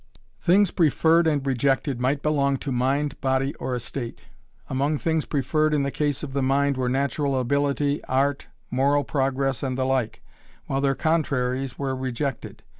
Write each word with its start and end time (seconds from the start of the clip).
Things 0.41 0.71
preferred 0.71 1.27
and 1.27 1.45
rejected 1.45 1.99
might 2.01 2.23
belong 2.23 2.57
to 2.57 2.71
mind, 2.71 3.21
body 3.21 3.53
or 3.57 3.75
estate. 3.75 4.23
Among 4.67 4.97
things 4.97 5.25
preferred 5.25 5.75
in 5.75 5.83
the 5.83 5.91
case 5.91 6.23
of 6.23 6.33
the 6.33 6.41
mind 6.41 6.75
were 6.75 6.89
natural 6.89 7.39
ability, 7.39 8.03
art, 8.05 8.47
moral 8.71 9.03
progress, 9.03 9.61
and 9.61 9.77
the 9.77 9.85
like, 9.85 10.23
while 10.65 10.81
their 10.81 10.95
contraries 10.95 11.77
were 11.77 11.95
rejected. 11.95 12.63